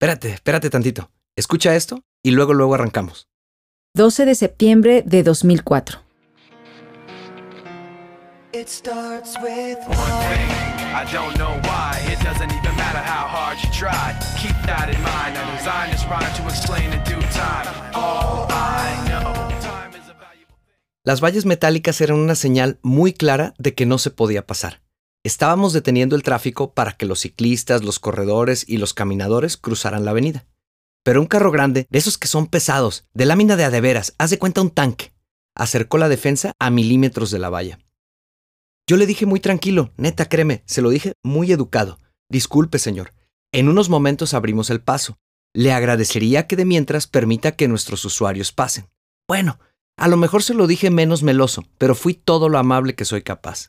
Espérate, 0.00 0.30
espérate 0.30 0.70
tantito. 0.70 1.10
Escucha 1.34 1.74
esto 1.74 2.04
y 2.22 2.30
luego 2.30 2.54
luego 2.54 2.76
arrancamos. 2.76 3.26
12 3.96 4.26
de 4.26 4.36
septiembre 4.36 5.02
de 5.04 5.24
2004. 5.24 5.98
It 8.52 8.68
starts 8.68 9.36
with 9.42 9.78
one 9.88 10.14
thing. 10.30 10.48
I 10.94 11.04
don't 11.12 11.36
know 11.36 11.50
why. 11.64 11.98
It 12.12 12.20
doesn't 12.22 12.52
even 12.52 12.76
matter 12.76 13.02
how 13.02 13.26
hard 13.26 13.58
you 13.58 13.70
try. 13.72 14.14
Keep 14.40 14.54
that 14.66 14.88
in 14.88 15.02
mind. 15.02 15.36
I 15.36 15.56
designed 15.58 15.92
this 15.92 16.04
rhyme 16.06 16.32
to 16.36 16.44
explain 16.44 16.92
in 16.92 17.02
due 17.02 17.20
time. 17.32 17.66
All 17.92 18.46
I 18.50 18.94
know. 19.08 19.34
Time 19.60 19.90
is 19.98 20.08
a 20.08 20.14
valuable 20.14 20.54
thing. 20.64 20.78
Las 21.02 21.20
vallas 21.20 21.44
metálicas 21.44 22.00
eran 22.00 22.18
una 22.18 22.36
señal 22.36 22.78
muy 22.82 23.12
clara 23.12 23.52
de 23.58 23.74
que 23.74 23.84
no 23.84 23.98
se 23.98 24.12
podía 24.12 24.46
pasar. 24.46 24.80
Estábamos 25.28 25.74
deteniendo 25.74 26.16
el 26.16 26.22
tráfico 26.22 26.72
para 26.72 26.92
que 26.92 27.04
los 27.04 27.20
ciclistas, 27.20 27.84
los 27.84 27.98
corredores 27.98 28.64
y 28.66 28.78
los 28.78 28.94
caminadores 28.94 29.58
cruzaran 29.58 30.06
la 30.06 30.12
avenida. 30.12 30.46
Pero 31.04 31.20
un 31.20 31.26
carro 31.26 31.50
grande, 31.50 31.86
de 31.90 31.98
esos 31.98 32.16
que 32.16 32.26
son 32.26 32.46
pesados, 32.46 33.04
de 33.12 33.26
lámina 33.26 33.54
de 33.56 33.64
adeveras, 33.64 34.14
haz 34.16 34.30
de 34.30 34.38
cuenta 34.38 34.62
un 34.62 34.70
tanque, 34.70 35.12
acercó 35.54 35.98
la 35.98 36.08
defensa 36.08 36.52
a 36.58 36.70
milímetros 36.70 37.30
de 37.30 37.38
la 37.40 37.50
valla. 37.50 37.78
Yo 38.86 38.96
le 38.96 39.04
dije 39.04 39.26
muy 39.26 39.38
tranquilo, 39.38 39.92
neta, 39.98 40.30
créeme, 40.30 40.62
se 40.64 40.80
lo 40.80 40.88
dije 40.88 41.12
muy 41.22 41.52
educado. 41.52 41.98
Disculpe, 42.30 42.78
señor. 42.78 43.12
En 43.52 43.68
unos 43.68 43.90
momentos 43.90 44.32
abrimos 44.32 44.70
el 44.70 44.80
paso. 44.80 45.18
Le 45.52 45.74
agradecería 45.74 46.46
que 46.46 46.56
de 46.56 46.64
mientras 46.64 47.06
permita 47.06 47.52
que 47.52 47.68
nuestros 47.68 48.02
usuarios 48.06 48.50
pasen. 48.52 48.88
Bueno, 49.28 49.58
a 49.98 50.08
lo 50.08 50.16
mejor 50.16 50.42
se 50.42 50.54
lo 50.54 50.66
dije 50.66 50.88
menos 50.88 51.22
meloso, 51.22 51.64
pero 51.76 51.94
fui 51.94 52.14
todo 52.14 52.48
lo 52.48 52.56
amable 52.56 52.94
que 52.94 53.04
soy 53.04 53.20
capaz. 53.20 53.68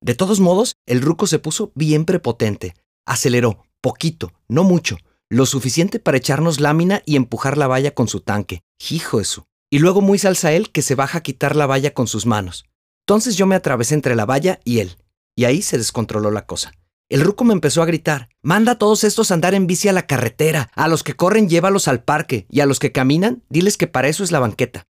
De 0.00 0.14
todos 0.14 0.40
modos, 0.40 0.76
el 0.86 1.02
ruco 1.02 1.26
se 1.26 1.38
puso 1.38 1.72
bien 1.74 2.04
prepotente. 2.04 2.74
Aceleró, 3.06 3.64
poquito, 3.80 4.32
no 4.48 4.64
mucho, 4.64 4.98
lo 5.28 5.44
suficiente 5.44 5.98
para 5.98 6.18
echarnos 6.18 6.60
lámina 6.60 7.02
y 7.04 7.16
empujar 7.16 7.58
la 7.58 7.66
valla 7.66 7.94
con 7.94 8.08
su 8.08 8.20
tanque. 8.20 8.62
Hijo 8.90 9.20
eso. 9.20 9.46
Y 9.70 9.80
luego 9.80 10.00
muy 10.00 10.18
salsa 10.18 10.52
él 10.52 10.70
que 10.70 10.82
se 10.82 10.94
baja 10.94 11.18
a 11.18 11.22
quitar 11.22 11.56
la 11.56 11.66
valla 11.66 11.92
con 11.92 12.06
sus 12.06 12.26
manos. 12.26 12.64
Entonces 13.06 13.36
yo 13.36 13.46
me 13.46 13.54
atravesé 13.54 13.94
entre 13.94 14.14
la 14.14 14.24
valla 14.24 14.60
y 14.64 14.78
él, 14.78 14.96
y 15.36 15.44
ahí 15.44 15.62
se 15.62 15.78
descontroló 15.78 16.30
la 16.30 16.46
cosa. 16.46 16.72
El 17.10 17.22
ruco 17.22 17.44
me 17.44 17.54
empezó 17.54 17.82
a 17.82 17.86
gritar, 17.86 18.28
manda 18.42 18.72
a 18.72 18.78
todos 18.78 19.02
estos 19.02 19.30
a 19.30 19.34
andar 19.34 19.54
en 19.54 19.66
bici 19.66 19.88
a 19.88 19.94
la 19.94 20.06
carretera, 20.06 20.70
a 20.74 20.88
los 20.88 21.02
que 21.02 21.14
corren 21.14 21.48
llévalos 21.48 21.88
al 21.88 22.02
parque, 22.02 22.46
y 22.50 22.60
a 22.60 22.66
los 22.66 22.78
que 22.78 22.92
caminan, 22.92 23.42
diles 23.48 23.78
que 23.78 23.86
para 23.86 24.08
eso 24.08 24.24
es 24.24 24.30
la 24.30 24.40
banqueta. 24.40 24.86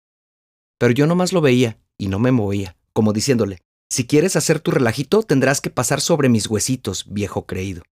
Pero 0.78 0.92
yo 0.92 1.06
nomás 1.06 1.32
lo 1.32 1.42
veía 1.42 1.78
y 1.98 2.08
no 2.08 2.18
me 2.18 2.32
movía, 2.32 2.76
como 2.94 3.12
diciéndole, 3.12 3.60
si 3.88 4.06
quieres 4.06 4.36
hacer 4.36 4.60
tu 4.60 4.70
relajito 4.70 5.22
tendrás 5.22 5.60
que 5.60 5.70
pasar 5.70 6.00
sobre 6.00 6.28
mis 6.28 6.48
huesitos, 6.48 7.04
viejo 7.08 7.46
creído. 7.46 7.82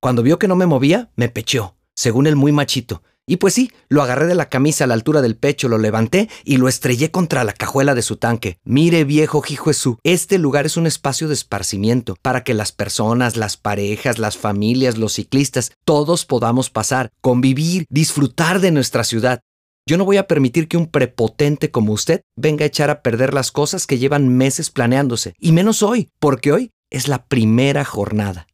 Cuando 0.00 0.22
vio 0.22 0.38
que 0.38 0.48
no 0.48 0.56
me 0.56 0.66
movía, 0.66 1.10
me 1.16 1.28
pecheó, 1.28 1.76
según 1.94 2.26
el 2.26 2.36
muy 2.36 2.52
machito, 2.52 3.02
y 3.28 3.36
pues 3.36 3.52
sí, 3.52 3.70
lo 3.90 4.02
agarré 4.02 4.26
de 4.26 4.34
la 4.34 4.48
camisa 4.48 4.84
a 4.84 4.86
la 4.86 4.94
altura 4.94 5.20
del 5.20 5.36
pecho, 5.36 5.68
lo 5.68 5.76
levanté 5.76 6.30
y 6.44 6.56
lo 6.56 6.66
estrellé 6.66 7.10
contra 7.10 7.44
la 7.44 7.52
cajuela 7.52 7.94
de 7.94 8.00
su 8.00 8.16
tanque. 8.16 8.58
Mire, 8.64 9.04
viejo 9.04 9.42
Jijuesú, 9.42 9.98
este 10.02 10.38
lugar 10.38 10.64
es 10.64 10.78
un 10.78 10.86
espacio 10.86 11.28
de 11.28 11.34
esparcimiento 11.34 12.16
para 12.22 12.42
que 12.42 12.54
las 12.54 12.72
personas, 12.72 13.36
las 13.36 13.58
parejas, 13.58 14.18
las 14.18 14.38
familias, 14.38 14.96
los 14.96 15.12
ciclistas, 15.12 15.72
todos 15.84 16.24
podamos 16.24 16.70
pasar, 16.70 17.10
convivir, 17.20 17.84
disfrutar 17.90 18.60
de 18.60 18.70
nuestra 18.70 19.04
ciudad. 19.04 19.40
Yo 19.88 19.96
no 19.96 20.04
voy 20.04 20.18
a 20.18 20.26
permitir 20.26 20.68
que 20.68 20.76
un 20.76 20.86
prepotente 20.86 21.70
como 21.70 21.94
usted 21.94 22.20
venga 22.36 22.64
a 22.64 22.66
echar 22.66 22.90
a 22.90 23.00
perder 23.00 23.32
las 23.32 23.50
cosas 23.50 23.86
que 23.86 23.96
llevan 23.96 24.28
meses 24.28 24.68
planeándose, 24.68 25.32
y 25.38 25.52
menos 25.52 25.82
hoy, 25.82 26.10
porque 26.20 26.52
hoy 26.52 26.72
es 26.90 27.08
la 27.08 27.24
primera 27.24 27.86
jornada. 27.86 28.46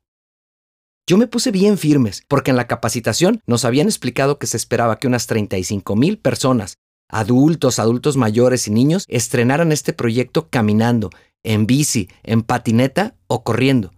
Yo 1.08 1.18
me 1.18 1.26
puse 1.26 1.50
bien 1.50 1.76
firmes, 1.76 2.22
porque 2.28 2.52
en 2.52 2.56
la 2.56 2.68
capacitación 2.68 3.40
nos 3.48 3.64
habían 3.64 3.88
explicado 3.88 4.38
que 4.38 4.46
se 4.46 4.56
esperaba 4.56 5.00
que 5.00 5.08
unas 5.08 5.26
35 5.26 5.96
mil 5.96 6.18
personas, 6.18 6.76
adultos, 7.10 7.80
adultos 7.80 8.16
mayores 8.16 8.68
y 8.68 8.70
niños, 8.70 9.04
estrenaran 9.08 9.72
este 9.72 9.92
proyecto 9.92 10.48
caminando, 10.50 11.10
en 11.42 11.66
bici, 11.66 12.08
en 12.22 12.42
patineta 12.42 13.16
o 13.26 13.42
corriendo. 13.42 13.90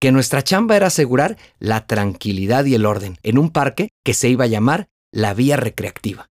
Que 0.00 0.10
nuestra 0.10 0.42
chamba 0.42 0.74
era 0.74 0.86
asegurar 0.86 1.36
la 1.58 1.86
tranquilidad 1.86 2.64
y 2.64 2.74
el 2.74 2.86
orden 2.86 3.18
en 3.22 3.36
un 3.36 3.50
parque 3.50 3.90
que 4.06 4.14
se 4.14 4.30
iba 4.30 4.44
a 4.44 4.48
llamar 4.48 4.88
la 5.12 5.34
Vía 5.34 5.58
Recreativa. 5.58 6.30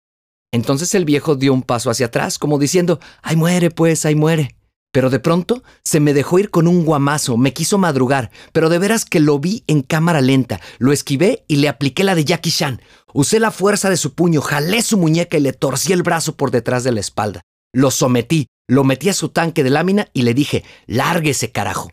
Entonces 0.52 0.94
el 0.94 1.04
viejo 1.04 1.36
dio 1.36 1.54
un 1.54 1.62
paso 1.62 1.90
hacia 1.90 2.06
atrás, 2.06 2.38
como 2.38 2.58
diciendo, 2.58 3.00
¡ay 3.22 3.36
muere 3.36 3.70
pues, 3.70 4.04
ay 4.04 4.14
muere! 4.14 4.56
Pero 4.92 5.08
de 5.08 5.20
pronto 5.20 5.62
se 5.84 6.00
me 6.00 6.12
dejó 6.12 6.40
ir 6.40 6.50
con 6.50 6.66
un 6.66 6.84
guamazo, 6.84 7.36
me 7.36 7.52
quiso 7.52 7.78
madrugar, 7.78 8.30
pero 8.52 8.68
de 8.68 8.78
veras 8.78 9.04
que 9.04 9.20
lo 9.20 9.38
vi 9.38 9.62
en 9.68 9.82
cámara 9.82 10.20
lenta, 10.20 10.60
lo 10.78 10.92
esquivé 10.92 11.44
y 11.46 11.56
le 11.56 11.68
apliqué 11.68 12.02
la 12.02 12.16
de 12.16 12.24
Jackie 12.24 12.50
Chan. 12.50 12.82
Usé 13.12 13.38
la 13.38 13.52
fuerza 13.52 13.88
de 13.88 13.96
su 13.96 14.14
puño, 14.14 14.40
jalé 14.40 14.82
su 14.82 14.98
muñeca 14.98 15.36
y 15.36 15.40
le 15.40 15.52
torcí 15.52 15.92
el 15.92 16.02
brazo 16.02 16.36
por 16.36 16.50
detrás 16.50 16.82
de 16.82 16.92
la 16.92 17.00
espalda. 17.00 17.42
Lo 17.72 17.92
sometí, 17.92 18.48
lo 18.68 18.82
metí 18.82 19.08
a 19.08 19.14
su 19.14 19.28
tanque 19.28 19.62
de 19.62 19.70
lámina 19.70 20.08
y 20.12 20.22
le 20.22 20.34
dije, 20.34 20.64
lárguese 20.86 21.52
carajo. 21.52 21.92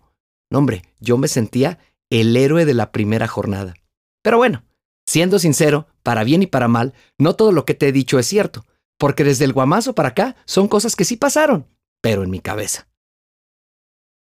No, 0.50 0.59
hombre, 0.59 0.84
yo 1.00 1.17
me 1.17 1.28
sentía 1.28 1.78
el 2.09 2.35
héroe 2.35 2.66
de 2.66 2.73
la 2.73 2.91
primera 2.91 3.28
jornada. 3.28 3.75
Pero 4.23 4.38
bueno, 4.38 4.63
siendo 5.07 5.40
sincero, 5.40 5.88
para 6.03 6.23
bien 6.23 6.44
y 6.44 6.47
para 6.47 6.68
mal, 6.68 6.94
no 7.18 7.35
todo 7.35 7.51
lo 7.51 7.66
que 7.66 7.73
te 7.73 7.88
he 7.88 7.91
dicho 7.91 8.19
es 8.19 8.28
cierto, 8.28 8.66
porque 9.00 9.23
desde 9.23 9.45
el 9.45 9.53
guamazo 9.53 9.95
para 9.95 10.09
acá 10.09 10.35
son 10.45 10.68
cosas 10.68 10.95
que 10.95 11.06
sí 11.06 11.18
pasaron 11.18 11.66
pero 12.01 12.23
en 12.23 12.29
mi 12.29 12.40
cabeza. 12.40 12.88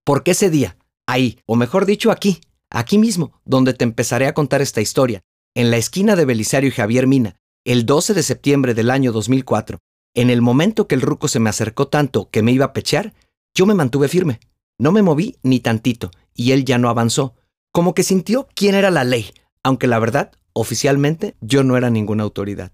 Porque 0.04 0.32
ese 0.32 0.50
día, 0.50 0.78
ahí, 1.08 1.40
o 1.46 1.56
mejor 1.56 1.86
dicho 1.86 2.12
aquí, 2.12 2.42
aquí 2.70 2.98
mismo, 2.98 3.40
donde 3.46 3.74
te 3.74 3.84
empezaré 3.84 4.28
a 4.28 4.34
contar 4.34 4.62
esta 4.62 4.82
historia, 4.82 5.22
en 5.56 5.72
la 5.72 5.78
esquina 5.78 6.16
de 6.16 6.26
Belisario 6.26 6.70
y 6.70 6.74
Javier 6.74 7.08
Mina, 7.08 7.36
el 7.66 7.86
12 7.86 8.14
de 8.14 8.24
septiembre 8.24 8.74
del 8.74 8.90
año 8.90 9.12
2004, 9.12 9.80
en 10.16 10.30
el 10.30 10.42
momento 10.42 10.88
que 10.88 10.96
el 10.96 11.02
ruco 11.02 11.28
se 11.28 11.40
me 11.40 11.50
acercó 11.50 11.88
tanto 11.88 12.30
que 12.30 12.42
me 12.42 12.52
iba 12.52 12.66
a 12.66 12.74
pechear, 12.74 13.14
yo 13.54 13.66
me 13.66 13.76
mantuve 13.76 14.08
firme. 14.08 14.40
No 14.80 14.92
me 14.92 15.02
moví 15.02 15.38
ni 15.44 15.60
tantito, 15.60 16.10
y 16.34 16.54
él 16.54 16.66
ya 16.66 16.78
no 16.78 16.90
avanzó, 16.90 17.36
como 17.72 17.94
que 17.94 18.04
sintió 18.04 18.48
quién 18.56 18.74
era 18.74 18.90
la 18.90 19.04
ley, 19.04 19.32
aunque 19.62 19.88
la 19.88 20.00
verdad, 20.00 20.32
oficialmente, 20.60 21.36
yo 21.42 21.64
no 21.64 21.78
era 21.78 21.90
ninguna 21.90 22.24
autoridad. 22.24 22.72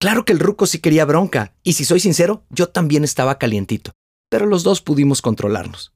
Claro 0.00 0.24
que 0.24 0.32
el 0.32 0.40
ruco 0.40 0.66
sí 0.66 0.78
quería 0.78 1.04
bronca, 1.04 1.54
y 1.62 1.74
si 1.74 1.84
soy 1.84 2.00
sincero, 2.00 2.44
yo 2.50 2.68
también 2.68 3.04
estaba 3.04 3.38
calientito, 3.38 3.92
pero 4.30 4.46
los 4.46 4.62
dos 4.62 4.82
pudimos 4.82 5.22
controlarnos. 5.22 5.94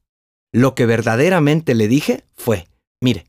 Lo 0.51 0.75
que 0.75 0.85
verdaderamente 0.85 1.75
le 1.75 1.87
dije 1.87 2.25
fue, 2.35 2.67
mire, 3.01 3.25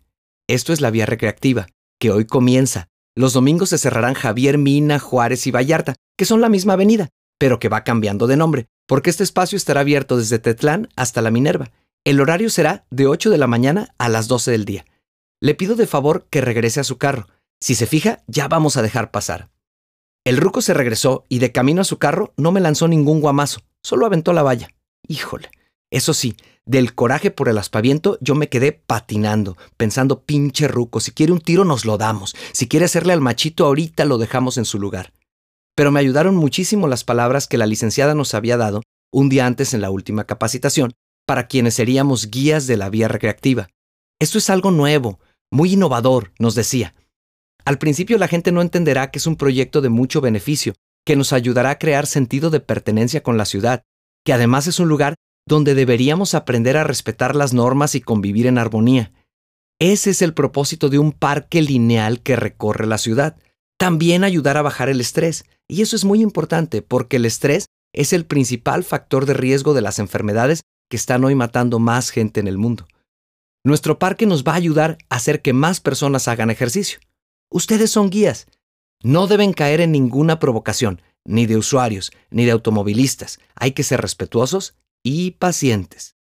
esto 0.48 0.72
es 0.72 0.80
la 0.80 0.90
vía 0.90 1.06
recreativa, 1.06 1.68
que 2.00 2.10
hoy 2.10 2.24
comienza. 2.26 2.88
Los 3.14 3.32
domingos 3.32 3.68
se 3.68 3.78
cerrarán 3.78 4.14
Javier, 4.14 4.58
Mina, 4.58 4.98
Juárez 4.98 5.46
y 5.46 5.50
Vallarta, 5.50 5.94
que 6.16 6.24
son 6.24 6.40
la 6.40 6.48
misma 6.48 6.72
avenida, 6.72 7.10
pero 7.38 7.58
que 7.58 7.68
va 7.68 7.84
cambiando 7.84 8.26
de 8.26 8.36
nombre, 8.36 8.66
porque 8.86 9.10
este 9.10 9.22
espacio 9.22 9.56
estará 9.56 9.80
abierto 9.80 10.16
desde 10.16 10.38
Tetlán 10.38 10.88
hasta 10.96 11.22
la 11.22 11.30
Minerva. 11.30 11.70
El 12.04 12.20
horario 12.20 12.50
será 12.50 12.86
de 12.90 13.06
8 13.06 13.30
de 13.30 13.38
la 13.38 13.46
mañana 13.46 13.94
a 13.98 14.08
las 14.08 14.26
12 14.26 14.50
del 14.50 14.64
día. 14.64 14.86
Le 15.40 15.54
pido 15.54 15.76
de 15.76 15.86
favor 15.86 16.26
que 16.30 16.40
regrese 16.40 16.80
a 16.80 16.84
su 16.84 16.98
carro. 16.98 17.28
Si 17.62 17.76
se 17.76 17.86
fija, 17.86 18.24
ya 18.26 18.48
vamos 18.48 18.76
a 18.76 18.82
dejar 18.82 19.12
pasar. 19.12 19.48
El 20.26 20.38
ruco 20.38 20.60
se 20.62 20.74
regresó 20.74 21.24
y 21.28 21.38
de 21.38 21.52
camino 21.52 21.82
a 21.82 21.84
su 21.84 21.96
carro 21.98 22.34
no 22.36 22.50
me 22.50 22.60
lanzó 22.60 22.88
ningún 22.88 23.20
guamazo, 23.20 23.60
solo 23.84 24.04
aventó 24.04 24.32
la 24.32 24.42
valla. 24.42 24.70
Híjole. 25.06 25.48
Eso 25.88 26.12
sí, 26.12 26.34
del 26.66 26.96
coraje 26.96 27.30
por 27.30 27.48
el 27.48 27.58
aspaviento 27.58 28.18
yo 28.20 28.34
me 28.34 28.48
quedé 28.48 28.72
patinando, 28.72 29.56
pensando 29.76 30.24
pinche 30.24 30.66
ruco, 30.66 30.98
si 30.98 31.12
quiere 31.12 31.32
un 31.32 31.40
tiro 31.40 31.64
nos 31.64 31.84
lo 31.84 31.98
damos, 31.98 32.34
si 32.52 32.66
quiere 32.66 32.86
hacerle 32.86 33.12
al 33.12 33.20
machito 33.20 33.64
ahorita 33.64 34.06
lo 34.06 34.18
dejamos 34.18 34.58
en 34.58 34.64
su 34.64 34.80
lugar. 34.80 35.12
Pero 35.76 35.92
me 35.92 36.00
ayudaron 36.00 36.34
muchísimo 36.34 36.88
las 36.88 37.04
palabras 37.04 37.46
que 37.46 37.58
la 37.58 37.66
licenciada 37.66 38.16
nos 38.16 38.34
había 38.34 38.56
dado 38.56 38.82
un 39.12 39.28
día 39.28 39.46
antes 39.46 39.72
en 39.72 39.82
la 39.82 39.90
última 39.90 40.24
capacitación, 40.24 40.94
para 41.28 41.46
quienes 41.46 41.74
seríamos 41.74 42.28
guías 42.28 42.66
de 42.66 42.76
la 42.76 42.90
vía 42.90 43.06
recreativa. 43.06 43.68
Esto 44.18 44.38
es 44.38 44.50
algo 44.50 44.72
nuevo, 44.72 45.20
muy 45.52 45.74
innovador, 45.74 46.32
nos 46.40 46.56
decía. 46.56 46.96
Al 47.64 47.78
principio 47.78 48.18
la 48.18 48.28
gente 48.28 48.52
no 48.52 48.62
entenderá 48.62 49.10
que 49.10 49.18
es 49.18 49.26
un 49.26 49.36
proyecto 49.36 49.80
de 49.80 49.88
mucho 49.88 50.20
beneficio, 50.20 50.74
que 51.04 51.16
nos 51.16 51.32
ayudará 51.32 51.70
a 51.70 51.78
crear 51.78 52.06
sentido 52.06 52.50
de 52.50 52.60
pertenencia 52.60 53.22
con 53.22 53.36
la 53.36 53.44
ciudad, 53.44 53.82
que 54.24 54.32
además 54.32 54.66
es 54.66 54.80
un 54.80 54.88
lugar 54.88 55.14
donde 55.46 55.74
deberíamos 55.74 56.34
aprender 56.34 56.76
a 56.76 56.84
respetar 56.84 57.34
las 57.34 57.52
normas 57.52 57.94
y 57.94 58.00
convivir 58.00 58.46
en 58.46 58.58
armonía. 58.58 59.12
Ese 59.80 60.10
es 60.10 60.22
el 60.22 60.34
propósito 60.34 60.88
de 60.88 60.98
un 60.98 61.12
parque 61.12 61.60
lineal 61.60 62.22
que 62.22 62.36
recorre 62.36 62.86
la 62.86 62.98
ciudad. 62.98 63.36
También 63.78 64.22
ayudar 64.22 64.56
a 64.56 64.62
bajar 64.62 64.88
el 64.88 65.00
estrés, 65.00 65.44
y 65.68 65.82
eso 65.82 65.96
es 65.96 66.04
muy 66.04 66.22
importante 66.22 66.82
porque 66.82 67.16
el 67.16 67.24
estrés 67.24 67.66
es 67.92 68.12
el 68.12 68.24
principal 68.24 68.84
factor 68.84 69.26
de 69.26 69.34
riesgo 69.34 69.74
de 69.74 69.82
las 69.82 69.98
enfermedades 69.98 70.62
que 70.88 70.96
están 70.96 71.24
hoy 71.24 71.34
matando 71.34 71.78
más 71.78 72.10
gente 72.10 72.38
en 72.38 72.46
el 72.46 72.58
mundo. 72.58 72.86
Nuestro 73.64 73.98
parque 73.98 74.26
nos 74.26 74.44
va 74.44 74.52
a 74.52 74.56
ayudar 74.56 74.98
a 75.08 75.16
hacer 75.16 75.42
que 75.42 75.52
más 75.52 75.80
personas 75.80 76.28
hagan 76.28 76.50
ejercicio. 76.50 77.00
Ustedes 77.52 77.90
son 77.90 78.10
guías. 78.10 78.46
No 79.02 79.26
deben 79.26 79.52
caer 79.52 79.80
en 79.80 79.92
ninguna 79.92 80.38
provocación, 80.38 81.02
ni 81.24 81.46
de 81.46 81.56
usuarios, 81.56 82.10
ni 82.30 82.44
de 82.44 82.52
automovilistas. 82.52 83.38
Hay 83.54 83.72
que 83.72 83.82
ser 83.82 84.00
respetuosos 84.00 84.74
y 85.02 85.32
pacientes. 85.32 86.16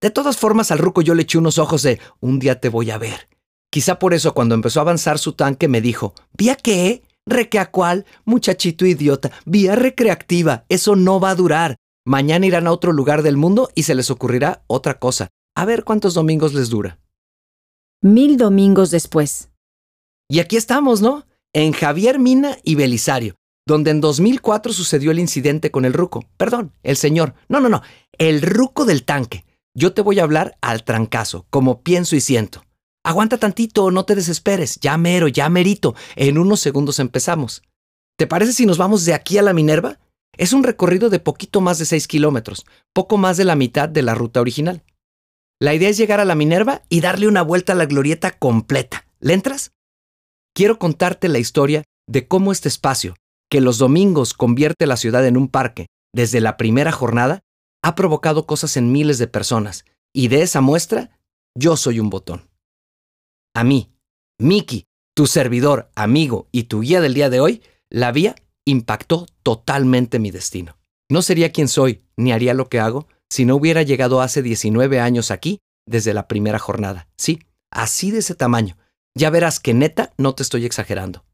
De 0.00 0.10
todas 0.10 0.38
formas, 0.38 0.70
al 0.70 0.78
ruco 0.78 1.02
yo 1.02 1.14
le 1.14 1.22
eché 1.22 1.36
unos 1.36 1.58
ojos 1.58 1.82
de 1.82 2.00
un 2.20 2.38
día 2.38 2.58
te 2.60 2.70
voy 2.70 2.90
a 2.90 2.98
ver. 2.98 3.28
Quizá 3.70 3.98
por 3.98 4.14
eso 4.14 4.34
cuando 4.34 4.54
empezó 4.54 4.80
a 4.80 4.82
avanzar 4.82 5.18
su 5.18 5.34
tanque 5.34 5.68
me 5.68 5.80
dijo, 5.80 6.14
¿vía 6.32 6.56
qué? 6.56 7.02
¿Requea 7.26 7.70
cuál? 7.70 8.06
Muchachito 8.24 8.86
idiota, 8.86 9.30
vía 9.44 9.76
recreativa, 9.76 10.64
eso 10.68 10.96
no 10.96 11.20
va 11.20 11.30
a 11.30 11.34
durar. 11.34 11.76
Mañana 12.06 12.46
irán 12.46 12.66
a 12.66 12.72
otro 12.72 12.92
lugar 12.92 13.22
del 13.22 13.36
mundo 13.36 13.70
y 13.74 13.82
se 13.82 13.94
les 13.94 14.10
ocurrirá 14.10 14.64
otra 14.66 14.98
cosa. 14.98 15.28
A 15.54 15.66
ver 15.66 15.84
cuántos 15.84 16.14
domingos 16.14 16.54
les 16.54 16.70
dura. 16.70 16.98
Mil 18.00 18.38
domingos 18.38 18.90
después. 18.90 19.49
Y 20.30 20.38
aquí 20.38 20.56
estamos, 20.56 21.02
¿no? 21.02 21.26
En 21.52 21.72
Javier 21.72 22.20
Mina 22.20 22.56
y 22.62 22.76
Belisario, 22.76 23.34
donde 23.66 23.90
en 23.90 24.00
2004 24.00 24.72
sucedió 24.72 25.10
el 25.10 25.18
incidente 25.18 25.72
con 25.72 25.84
el 25.84 25.92
ruco. 25.92 26.24
Perdón, 26.36 26.72
el 26.84 26.96
señor. 26.96 27.34
No, 27.48 27.58
no, 27.58 27.68
no. 27.68 27.82
El 28.16 28.40
ruco 28.40 28.84
del 28.84 29.04
tanque. 29.04 29.44
Yo 29.74 29.92
te 29.92 30.02
voy 30.02 30.20
a 30.20 30.22
hablar 30.22 30.56
al 30.60 30.84
trancazo, 30.84 31.46
como 31.50 31.82
pienso 31.82 32.14
y 32.14 32.20
siento. 32.20 32.64
Aguanta 33.02 33.38
tantito, 33.38 33.90
no 33.90 34.04
te 34.04 34.14
desesperes. 34.14 34.78
Ya 34.80 34.96
mero, 34.98 35.26
ya 35.26 35.48
merito. 35.48 35.96
En 36.14 36.38
unos 36.38 36.60
segundos 36.60 37.00
empezamos. 37.00 37.64
¿Te 38.16 38.28
parece 38.28 38.52
si 38.52 38.66
nos 38.66 38.78
vamos 38.78 39.04
de 39.04 39.14
aquí 39.14 39.36
a 39.36 39.42
la 39.42 39.52
Minerva? 39.52 39.98
Es 40.36 40.52
un 40.52 40.62
recorrido 40.62 41.10
de 41.10 41.18
poquito 41.18 41.60
más 41.60 41.80
de 41.80 41.86
6 41.86 42.06
kilómetros, 42.06 42.66
poco 42.92 43.18
más 43.18 43.36
de 43.36 43.46
la 43.46 43.56
mitad 43.56 43.88
de 43.88 44.02
la 44.02 44.14
ruta 44.14 44.40
original. 44.40 44.84
La 45.58 45.74
idea 45.74 45.88
es 45.88 45.96
llegar 45.96 46.20
a 46.20 46.24
la 46.24 46.36
Minerva 46.36 46.82
y 46.88 47.00
darle 47.00 47.26
una 47.26 47.42
vuelta 47.42 47.72
a 47.72 47.76
la 47.76 47.86
glorieta 47.86 48.30
completa. 48.30 49.06
¿Le 49.18 49.34
entras? 49.34 49.72
Quiero 50.54 50.78
contarte 50.78 51.28
la 51.28 51.38
historia 51.38 51.84
de 52.08 52.26
cómo 52.26 52.52
este 52.52 52.68
espacio, 52.68 53.14
que 53.50 53.60
los 53.60 53.78
domingos 53.78 54.34
convierte 54.34 54.86
la 54.86 54.96
ciudad 54.96 55.26
en 55.26 55.36
un 55.36 55.48
parque 55.48 55.86
desde 56.12 56.40
la 56.40 56.56
primera 56.56 56.92
jornada, 56.92 57.40
ha 57.82 57.94
provocado 57.94 58.46
cosas 58.46 58.76
en 58.76 58.92
miles 58.92 59.18
de 59.18 59.26
personas. 59.26 59.84
Y 60.12 60.28
de 60.28 60.42
esa 60.42 60.60
muestra, 60.60 61.18
yo 61.56 61.76
soy 61.76 62.00
un 62.00 62.10
botón. 62.10 62.48
A 63.54 63.64
mí, 63.64 63.92
Miki, 64.38 64.86
tu 65.14 65.26
servidor, 65.26 65.90
amigo 65.94 66.48
y 66.52 66.64
tu 66.64 66.80
guía 66.80 67.00
del 67.00 67.14
día 67.14 67.30
de 67.30 67.40
hoy, 67.40 67.62
la 67.90 68.12
vía 68.12 68.34
impactó 68.64 69.26
totalmente 69.42 70.18
mi 70.18 70.30
destino. 70.30 70.78
No 71.10 71.22
sería 71.22 71.52
quien 71.52 71.68
soy, 71.68 72.04
ni 72.16 72.32
haría 72.32 72.54
lo 72.54 72.68
que 72.68 72.80
hago, 72.80 73.08
si 73.28 73.44
no 73.44 73.56
hubiera 73.56 73.82
llegado 73.82 74.20
hace 74.20 74.42
19 74.42 75.00
años 75.00 75.30
aquí 75.30 75.60
desde 75.86 76.14
la 76.14 76.28
primera 76.28 76.58
jornada. 76.58 77.08
Sí, 77.16 77.40
así 77.70 78.10
de 78.10 78.18
ese 78.18 78.34
tamaño. 78.34 78.76
Ya 79.20 79.28
verás 79.28 79.60
que 79.60 79.74
neta 79.74 80.14
no 80.16 80.34
te 80.34 80.42
estoy 80.42 80.64
exagerando. 80.64 81.26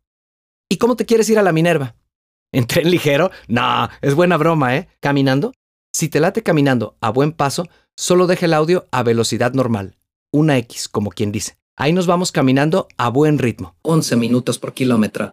¿Y 0.69 0.79
cómo 0.79 0.97
te 0.97 1.07
quieres 1.07 1.31
ir 1.31 1.39
a 1.39 1.43
la 1.45 1.53
Minerva? 1.53 1.95
¿En 2.53 2.67
tren 2.67 2.91
ligero? 2.91 3.31
No, 3.47 3.89
es 4.03 4.17
buena 4.17 4.37
broma, 4.37 4.75
¿eh? 4.75 4.89
¿Caminando? 4.99 5.53
Si 5.95 6.09
te 6.09 6.19
late 6.19 6.43
caminando 6.43 6.97
a 7.01 7.11
buen 7.11 7.31
paso, 7.31 7.69
solo 7.97 8.27
deja 8.27 8.47
el 8.47 8.55
audio 8.55 8.89
a 8.91 9.05
velocidad 9.05 9.53
normal, 9.53 9.99
una 10.33 10.59
X, 10.59 10.89
como 10.89 11.11
quien 11.11 11.31
dice. 11.31 11.59
Ahí 11.77 11.93
nos 11.93 12.09
vamos 12.09 12.33
caminando 12.33 12.89
a 12.97 13.09
buen 13.09 13.39
ritmo. 13.39 13.77
11 13.83 14.17
minutos 14.17 14.59
por 14.59 14.75
kilómetro. 14.75 15.31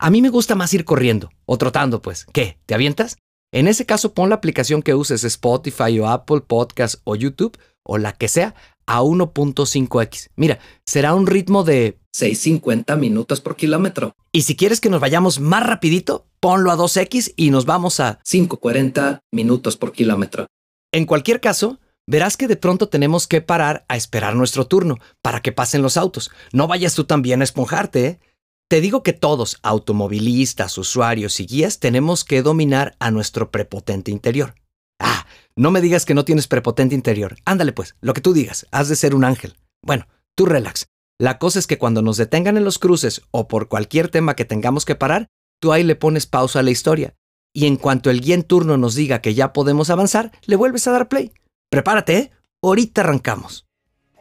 A 0.00 0.10
mí 0.10 0.20
me 0.20 0.30
gusta 0.30 0.56
más 0.56 0.74
ir 0.74 0.84
corriendo, 0.84 1.30
o 1.46 1.58
trotando, 1.58 2.02
pues. 2.02 2.26
¿Qué? 2.32 2.58
¿Te 2.66 2.74
avientas? 2.74 3.18
En 3.52 3.68
ese 3.68 3.86
caso, 3.86 4.14
pon 4.14 4.30
la 4.30 4.34
aplicación 4.34 4.82
que 4.82 4.94
uses, 4.94 5.22
Spotify 5.22 6.00
o 6.00 6.08
Apple 6.08 6.40
Podcast 6.40 6.96
o 7.04 7.14
YouTube, 7.14 7.56
o 7.84 7.98
la 7.98 8.14
que 8.14 8.26
sea, 8.26 8.56
a 8.86 9.02
1.5x. 9.02 10.28
Mira, 10.36 10.58
será 10.86 11.14
un 11.14 11.26
ritmo 11.26 11.64
de 11.64 11.98
6.50 12.14 12.96
minutos 12.98 13.40
por 13.40 13.56
kilómetro. 13.56 14.14
Y 14.32 14.42
si 14.42 14.56
quieres 14.56 14.80
que 14.80 14.90
nos 14.90 15.00
vayamos 15.00 15.40
más 15.40 15.66
rapidito, 15.66 16.26
ponlo 16.40 16.70
a 16.70 16.76
2x 16.76 17.34
y 17.36 17.50
nos 17.50 17.66
vamos 17.66 18.00
a 18.00 18.18
5.40 18.24 19.20
minutos 19.32 19.76
por 19.76 19.92
kilómetro. 19.92 20.46
En 20.92 21.06
cualquier 21.06 21.40
caso, 21.40 21.80
verás 22.06 22.36
que 22.36 22.48
de 22.48 22.56
pronto 22.56 22.88
tenemos 22.88 23.26
que 23.26 23.40
parar 23.40 23.84
a 23.88 23.96
esperar 23.96 24.34
nuestro 24.34 24.66
turno 24.66 24.98
para 25.22 25.40
que 25.40 25.52
pasen 25.52 25.82
los 25.82 25.96
autos. 25.96 26.30
No 26.52 26.66
vayas 26.66 26.94
tú 26.94 27.04
también 27.04 27.40
a 27.40 27.44
esponjarte, 27.44 28.06
¿eh? 28.06 28.20
Te 28.68 28.80
digo 28.80 29.02
que 29.02 29.12
todos, 29.12 29.58
automovilistas, 29.62 30.78
usuarios 30.78 31.40
y 31.40 31.46
guías, 31.46 31.78
tenemos 31.78 32.24
que 32.24 32.40
dominar 32.40 32.96
a 33.00 33.10
nuestro 33.10 33.50
prepotente 33.50 34.10
interior. 34.10 34.54
Ah, 34.98 35.26
no 35.56 35.70
me 35.70 35.80
digas 35.80 36.04
que 36.04 36.14
no 36.14 36.24
tienes 36.24 36.48
prepotente 36.48 36.94
interior. 36.94 37.36
Ándale 37.44 37.72
pues, 37.72 37.96
lo 38.00 38.14
que 38.14 38.20
tú 38.20 38.32
digas, 38.32 38.66
has 38.70 38.88
de 38.88 38.96
ser 38.96 39.14
un 39.14 39.24
ángel. 39.24 39.56
Bueno, 39.82 40.06
tú 40.34 40.46
relax. 40.46 40.86
La 41.18 41.38
cosa 41.38 41.58
es 41.58 41.66
que 41.66 41.78
cuando 41.78 42.02
nos 42.02 42.16
detengan 42.16 42.56
en 42.56 42.64
los 42.64 42.78
cruces 42.78 43.22
o 43.30 43.48
por 43.48 43.68
cualquier 43.68 44.08
tema 44.08 44.34
que 44.34 44.44
tengamos 44.44 44.84
que 44.84 44.94
parar, 44.94 45.28
tú 45.60 45.72
ahí 45.72 45.84
le 45.84 45.96
pones 45.96 46.26
pausa 46.26 46.60
a 46.60 46.62
la 46.62 46.70
historia. 46.70 47.14
Y 47.54 47.66
en 47.66 47.76
cuanto 47.76 48.10
el 48.10 48.20
guía 48.20 48.34
en 48.34 48.42
turno 48.42 48.76
nos 48.76 48.94
diga 48.94 49.20
que 49.20 49.34
ya 49.34 49.52
podemos 49.52 49.90
avanzar, 49.90 50.32
le 50.46 50.56
vuelves 50.56 50.88
a 50.88 50.92
dar 50.92 51.08
play. 51.08 51.32
Prepárate, 51.70 52.16
¿eh? 52.16 52.30
Ahorita 52.62 53.02
arrancamos. 53.02 53.66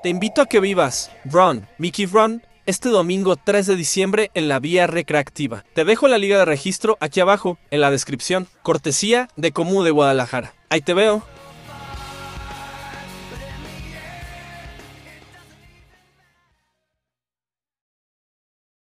Te 0.04 0.10
invito 0.10 0.42
a 0.42 0.48
que 0.48 0.60
vivas 0.60 1.12
Run, 1.26 1.68
Mickey 1.78 2.06
Run, 2.06 2.42
este 2.66 2.90
domingo 2.90 3.36
3 3.36 3.68
de 3.68 3.76
diciembre 3.76 4.32
en 4.34 4.48
la 4.48 4.60
vía 4.60 4.88
recreativa. 4.88 5.64
Te 5.74 5.86
dejo 5.86 6.08
la 6.08 6.18
liga 6.18 6.38
de 6.38 6.46
registro 6.46 6.98
aquí 7.00 7.20
abajo, 7.20 7.58
en 7.72 7.82
la 7.82 7.92
descripción. 7.92 8.48
Cortesía 8.62 9.28
de 9.36 9.52
Comú 9.52 9.84
de 9.84 9.92
Guadalajara. 9.92 10.54
Ahí 10.70 10.82
te 10.82 10.94
veo. 10.94 11.24